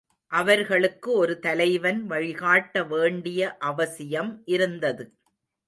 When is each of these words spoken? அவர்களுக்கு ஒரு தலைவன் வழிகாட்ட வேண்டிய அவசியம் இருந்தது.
அவர்களுக்கு 0.31 1.09
ஒரு 1.13 1.39
தலைவன் 1.39 1.99
வழிகாட்ட 2.05 2.83
வேண்டிய 2.85 3.55
அவசியம் 3.63 4.41
இருந்தது. 4.45 5.05